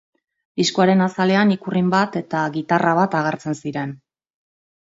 [0.61, 3.93] Diskoaren azalean ikurrin bat eta gitarra bat agertzen ziren.